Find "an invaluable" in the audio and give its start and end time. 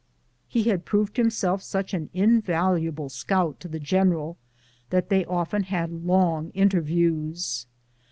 1.93-3.07